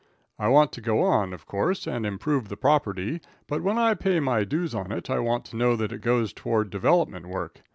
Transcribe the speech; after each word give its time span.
I 0.39 0.47
want 0.47 0.71
to 0.71 0.81
go 0.81 1.03
on, 1.03 1.31
of 1.31 1.45
course, 1.45 1.85
and 1.85 2.07
improve 2.07 2.49
the 2.49 2.57
property, 2.57 3.21
but 3.45 3.61
when 3.61 3.77
I 3.77 3.93
pay 3.93 4.19
my 4.19 4.43
dues 4.43 4.73
on 4.73 4.91
it 4.91 5.11
I 5.11 5.19
want 5.19 5.45
to 5.45 5.55
know 5.55 5.75
that 5.75 5.91
it 5.93 6.01
goes 6.01 6.33
toward 6.33 6.71
development 6.71 7.27
work. 7.27 7.61